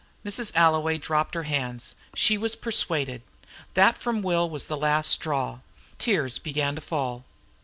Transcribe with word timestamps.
Mrs. 0.25 0.51
Alloway 0.55 0.97
dropped 0.97 1.35
her 1.35 1.43
hands. 1.43 1.93
She 2.15 2.35
was 2.35 2.55
persuaded. 2.55 3.21
That 3.75 3.95
from 3.99 4.23
Will 4.23 4.49
was 4.49 4.65
the 4.65 4.75
last 4.75 5.11
straw. 5.11 5.59
Tears 5.99 6.39
began 6.39 6.73
to 6.73 6.81
fall. 6.81 7.23